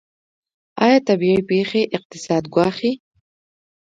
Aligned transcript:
آیا 0.83 0.99
طبیعي 1.07 1.41
پیښې 1.51 1.81
اقتصاد 1.97 2.43
ګواښي؟ 2.53 2.91